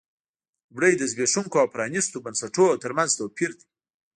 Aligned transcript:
لومړی 0.69 0.93
د 0.97 1.03
زبېښونکو 1.11 1.55
او 1.63 1.67
پرانیستو 1.75 2.23
بنسټونو 2.25 2.79
ترمنځ 2.83 3.09
توپیر 3.19 3.51
دی. 3.57 3.65